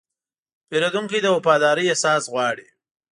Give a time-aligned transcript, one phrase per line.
[0.69, 2.67] پیرودونکی د وفادارۍ احساس غواړي.